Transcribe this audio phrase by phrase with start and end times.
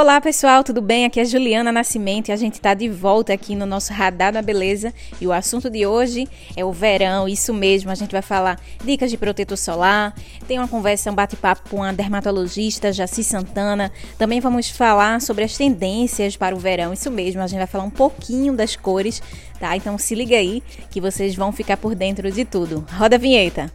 [0.00, 1.04] Olá pessoal, tudo bem?
[1.04, 4.40] Aqui é Juliana Nascimento e a gente está de volta aqui no nosso Radar da
[4.40, 4.94] Beleza.
[5.20, 7.90] E o assunto de hoje é o verão, isso mesmo.
[7.90, 10.14] A gente vai falar dicas de protetor solar,
[10.46, 13.90] tem uma conversa, um bate-papo com a dermatologista Jaci Santana.
[14.16, 17.42] Também vamos falar sobre as tendências para o verão, isso mesmo.
[17.42, 19.20] A gente vai falar um pouquinho das cores,
[19.58, 19.76] tá?
[19.76, 20.62] Então se liga aí
[20.92, 22.86] que vocês vão ficar por dentro de tudo.
[22.92, 23.68] Roda a vinheta.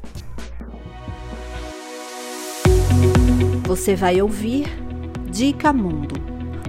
[3.67, 4.82] Você vai ouvir
[5.33, 6.13] Dica Mundo,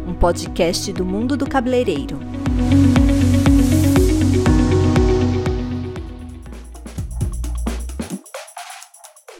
[0.09, 2.19] um podcast do mundo do cabeleireiro.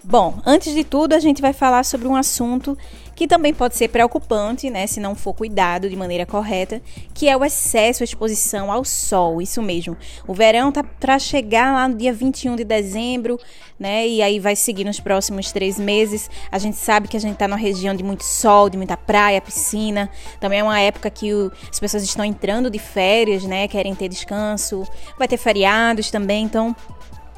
[0.03, 2.77] Bom, antes de tudo, a gente vai falar sobre um assunto
[3.15, 6.81] que também pode ser preocupante, né, se não for cuidado de maneira correta,
[7.13, 9.97] que é o excesso de exposição ao sol, isso mesmo.
[10.27, 13.39] O verão tá para chegar lá no dia 21 de dezembro,
[13.79, 16.31] né, e aí vai seguir nos próximos três meses.
[16.51, 19.41] A gente sabe que a gente está numa região de muito sol, de muita praia,
[19.41, 20.11] piscina.
[20.41, 24.09] Também é uma época que o, as pessoas estão entrando de férias, né, querem ter
[24.09, 24.87] descanso.
[25.19, 26.75] Vai ter feriados também, então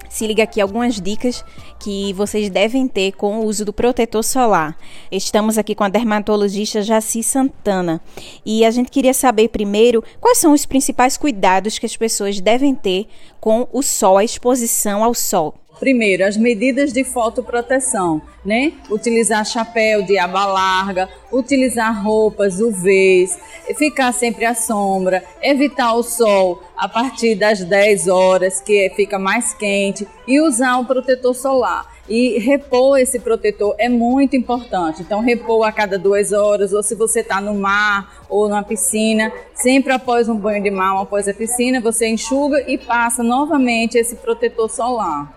[0.08, 1.44] se liga aqui algumas dicas
[1.78, 4.76] que vocês devem ter com o uso do protetor solar.
[5.10, 8.00] Estamos aqui com a dermatologista Jaci Santana
[8.44, 12.74] e a gente queria saber primeiro quais são os principais cuidados que as pessoas devem
[12.74, 13.06] ter
[13.40, 15.54] com o sol, a exposição ao sol.
[15.78, 18.72] Primeiro, as medidas de fotoproteção, né?
[18.90, 23.38] Utilizar chapéu de aba larga, utilizar roupas UVs,
[23.76, 29.52] ficar sempre à sombra, evitar o sol a partir das 10 horas, que fica mais
[29.52, 31.75] quente, e usar o protetor solar.
[32.08, 35.02] E repor esse protetor é muito importante.
[35.02, 39.32] Então, repor a cada duas horas, ou se você está no mar ou na piscina,
[39.54, 44.16] sempre após um banho de mar, após a piscina, você enxuga e passa novamente esse
[44.16, 45.36] protetor solar.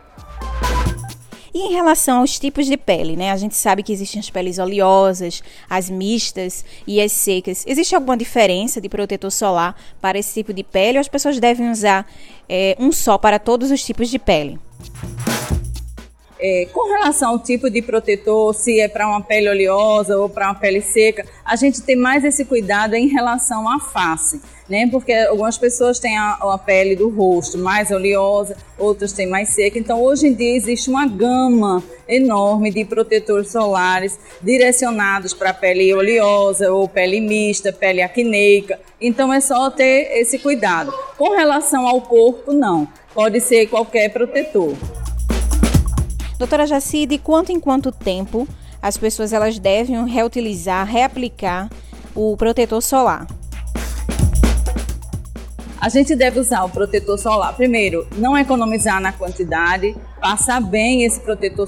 [1.53, 3.31] E em relação aos tipos de pele, né?
[3.31, 7.65] A gente sabe que existem as peles oleosas, as mistas e as secas.
[7.65, 11.71] Existe alguma diferença de protetor solar para esse tipo de pele ou as pessoas devem
[11.71, 12.07] usar
[12.47, 14.59] é, um só para todos os tipos de pele?
[16.41, 20.45] É, com relação ao tipo de protetor, se é para uma pele oleosa ou para
[20.45, 24.39] uma pele seca, a gente tem mais esse cuidado em relação à face,
[24.69, 24.87] né?
[24.89, 29.77] Porque algumas pessoas têm a, a pele do rosto mais oleosa, outras têm mais seca.
[29.77, 36.71] Então, hoje em dia existe uma gama enorme de protetores solares direcionados para pele oleosa
[36.71, 38.79] ou pele mista, pele acneica.
[39.01, 40.93] Então, é só ter esse cuidado.
[41.17, 42.87] Com relação ao corpo, não.
[43.13, 44.73] Pode ser qualquer protetor.
[46.39, 48.47] Doutora Jaci, de quanto em quanto tempo
[48.81, 51.69] as pessoas elas devem reutilizar, reaplicar
[52.15, 53.27] o protetor solar?
[55.81, 57.55] A gente deve usar o protetor solar.
[57.55, 61.67] Primeiro, não economizar na quantidade, passar bem esse protetor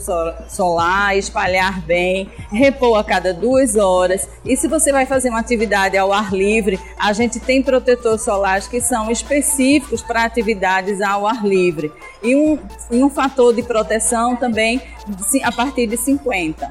[0.50, 4.28] solar, espalhar bem, repor a cada duas horas.
[4.44, 8.68] E se você vai fazer uma atividade ao ar livre, a gente tem protetores solares
[8.68, 11.90] que são específicos para atividades ao ar livre.
[12.22, 12.60] E um,
[12.92, 14.82] um fator de proteção também
[15.42, 16.70] a partir de 50.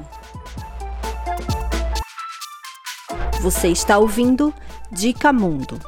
[3.41, 4.53] Você está ouvindo
[4.91, 5.79] Dica Mundo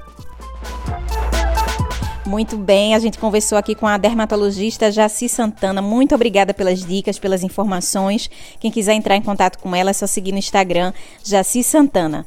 [2.25, 5.81] muito bem, a gente conversou aqui com a dermatologista Jaci Santana.
[5.81, 8.29] Muito obrigada pelas dicas, pelas informações.
[8.59, 12.25] Quem quiser entrar em contato com ela é só seguir no Instagram Jaci Santana.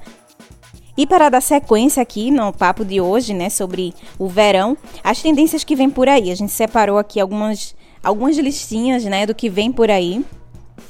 [0.97, 5.63] E para dar sequência aqui no papo de hoje, né, sobre o verão, as tendências
[5.63, 6.31] que vem por aí.
[6.31, 10.25] A gente separou aqui algumas algumas listinhas, né, do que vem por aí.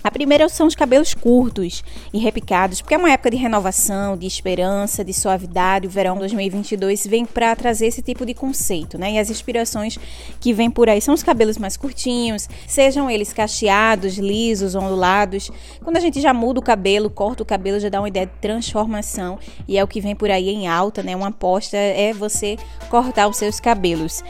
[0.06, 4.24] A primeira são os cabelos curtos e repicados, porque é uma época de renovação, de
[4.24, 5.88] esperança, de suavidade.
[5.88, 9.14] O verão 2022 vem para trazer esse tipo de conceito, né?
[9.14, 9.98] E as inspirações
[10.40, 15.50] que vêm por aí são os cabelos mais curtinhos, sejam eles cacheados, lisos, ondulados.
[15.82, 18.32] Quando a gente já muda o cabelo, corta o cabelo, já dá uma ideia de
[18.40, 21.16] transformação e é o que vem por aí em alta, né?
[21.16, 22.56] Uma aposta é você
[22.88, 24.22] cortar os seus cabelos.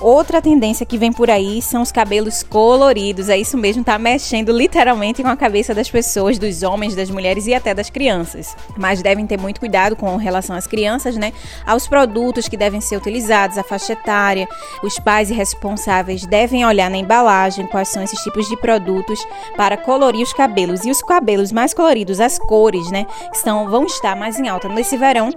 [0.00, 3.28] Outra tendência que vem por aí são os cabelos coloridos.
[3.28, 7.46] É isso mesmo, tá mexendo literalmente com a cabeça das pessoas, dos homens, das mulheres
[7.46, 8.56] e até das crianças.
[8.78, 11.34] Mas devem ter muito cuidado com relação às crianças, né?
[11.66, 14.48] Aos produtos que devem ser utilizados, a faixa etária.
[14.82, 19.22] Os pais e responsáveis devem olhar na embalagem quais são esses tipos de produtos
[19.54, 20.86] para colorir os cabelos.
[20.86, 23.04] E os cabelos mais coloridos, as cores, né?
[23.34, 25.30] Que vão estar mais em alta nesse verão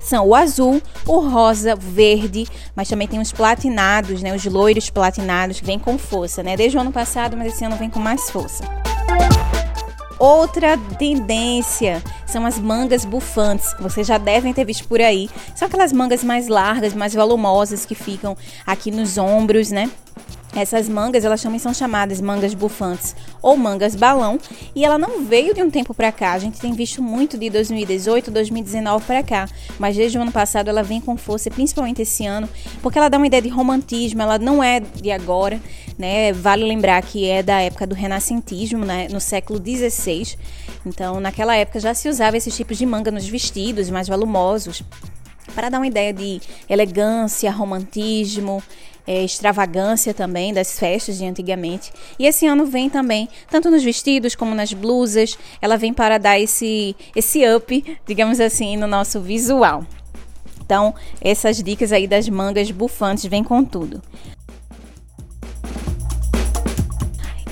[0.00, 4.34] são o azul, o rosa, o verde, mas também tem os platinados, né?
[4.34, 6.56] Os loiros platinados que vêm com força, né?
[6.56, 8.64] Desde o ano passado, mas esse ano vem com mais força.
[10.18, 13.74] Outra tendência são as mangas bufantes.
[13.80, 15.28] Vocês já devem ter visto por aí.
[15.54, 19.90] São aquelas mangas mais largas, mais volumosas que ficam aqui nos ombros, né?
[20.56, 24.38] Essas mangas, elas também são chamadas mangas bufantes ou mangas balão,
[24.74, 26.32] e ela não veio de um tempo para cá.
[26.32, 29.48] A gente tem visto muito de 2018, 2019 para cá,
[29.78, 32.48] mas desde o ano passado ela vem com força, principalmente esse ano,
[32.80, 35.60] porque ela dá uma ideia de romantismo, ela não é de agora,
[35.98, 36.32] né?
[36.32, 39.08] Vale lembrar que é da época do renascentismo, né?
[39.10, 40.36] no século 16.
[40.86, 44.82] Então, naquela época já se usava esses tipos de manga nos vestidos mais volumosos,
[45.54, 48.62] para dar uma ideia de elegância, romantismo,
[49.06, 51.92] é, extravagância também das festas de antigamente.
[52.18, 56.38] E esse ano vem também, tanto nos vestidos como nas blusas, ela vem para dar
[56.38, 59.84] esse, esse up, digamos assim, no nosso visual.
[60.64, 64.02] Então, essas dicas aí das mangas bufantes vêm com tudo.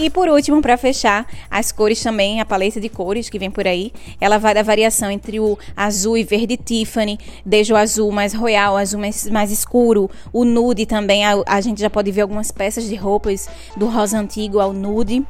[0.02, 3.69] E por último, para fechar, as cores também, a paleta de cores que vem por
[3.69, 8.34] aí, ela vai da variação entre o azul e verde Tiffany, desde o azul mais
[8.34, 12.50] royal, azul mais, mais escuro, o nude também, a, a gente já pode ver algumas
[12.50, 15.25] peças de roupas do rosa antigo ao nude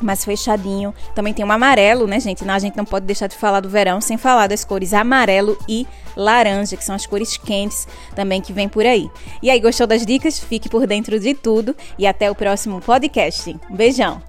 [0.00, 0.94] mais fechadinho.
[1.14, 2.44] Também tem um amarelo, né, gente?
[2.44, 5.56] Não, a gente não pode deixar de falar do verão sem falar das cores amarelo
[5.68, 5.86] e
[6.16, 9.08] laranja, que são as cores quentes também que vem por aí.
[9.42, 10.38] E aí, gostou das dicas?
[10.38, 13.56] Fique por dentro de tudo e até o próximo podcast.
[13.70, 14.22] Um beijão!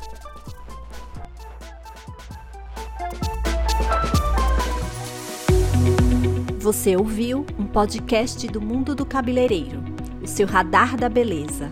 [6.60, 9.84] Você ouviu um podcast do Mundo do Cabeleireiro,
[10.20, 11.72] o seu radar da beleza.